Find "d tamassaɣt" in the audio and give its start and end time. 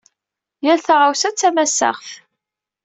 1.31-2.09